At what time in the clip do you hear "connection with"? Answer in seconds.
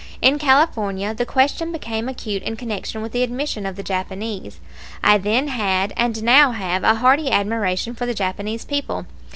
2.55-3.11